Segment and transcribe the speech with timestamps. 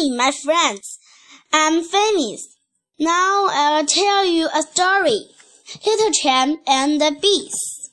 [0.00, 0.98] morning, my friends.
[1.52, 2.56] I'm famous.
[2.98, 5.26] Now I'll tell you a story.
[5.84, 7.90] Little Champ and the Bees.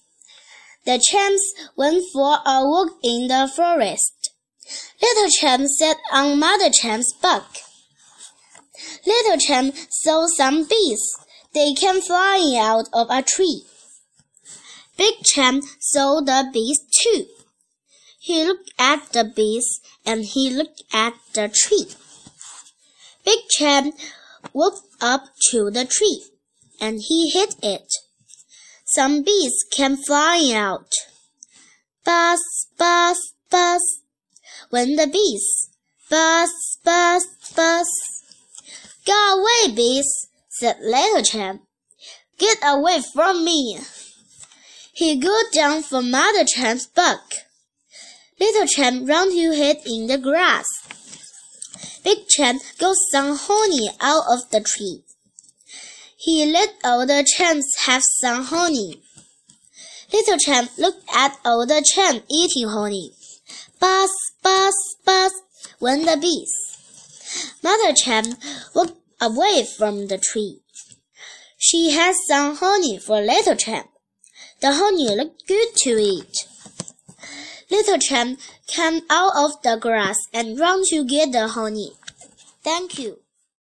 [0.86, 4.32] The champs went for a walk in the forest.
[5.02, 7.44] Little Champ sat on Mother Champ's back.
[9.06, 11.02] Little Champ saw some bees.
[11.54, 13.64] They came flying out of a tree.
[14.98, 17.26] Big Champ saw the bees too.
[18.20, 21.88] He looked at the bees and he looked at the tree.
[23.24, 23.96] Big Champ
[24.54, 26.24] walked up to the tree
[26.80, 27.92] and he hit it.
[28.86, 30.92] Some bees came flying out.
[32.06, 32.42] Buzz,
[32.78, 33.82] buzz, buzz.
[34.70, 35.68] When the bees
[36.10, 37.88] buzz, buzz, buzz.
[39.06, 41.62] Go away, bees, said Little Champ.
[42.38, 43.80] Get away from me.
[44.94, 47.47] He got down from Mother Champ's back.
[48.40, 50.66] Little Champ ran to hide in the grass.
[52.04, 55.04] Big Champ got some honey out of the tree.
[56.18, 59.02] He let the champs have some honey.
[60.14, 63.12] Little Champ looked at the champs eating honey.
[63.80, 64.12] Buzz,
[64.42, 64.74] buzz,
[65.06, 65.32] buzz
[65.80, 66.52] went the bees.
[67.64, 68.40] Mother Champ
[68.74, 70.60] walked away from the tree.
[71.58, 73.90] She had some honey for Little Champ.
[74.62, 76.48] The honey looked good to eat.
[77.70, 81.92] Little Champ came out of the grass and ran to get the honey.
[82.64, 83.20] Thank you.